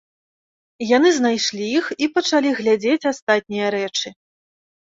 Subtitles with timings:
[0.97, 4.07] Яны знайшлі іх і пачалі глядзець астатнія рэчы.